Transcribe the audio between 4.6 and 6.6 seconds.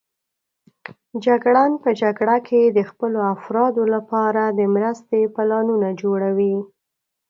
مرستې پلانونه جوړوي.